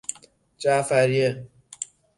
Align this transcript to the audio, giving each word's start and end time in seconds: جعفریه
جعفریه 0.57 1.47